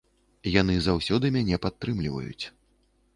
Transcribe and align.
Яны 0.61 0.77
заўсёды 0.85 1.31
мяне 1.35 1.59
падтрымліваюць. 1.65 2.45